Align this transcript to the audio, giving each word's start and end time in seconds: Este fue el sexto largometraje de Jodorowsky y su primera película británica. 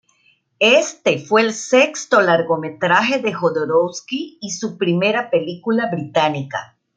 Este 0.57 1.19
fue 1.19 1.41
el 1.41 1.53
sexto 1.53 2.21
largometraje 2.21 3.19
de 3.19 3.33
Jodorowsky 3.33 4.39
y 4.41 4.49
su 4.49 4.75
primera 4.75 5.29
película 5.29 5.91
británica. 5.91 6.75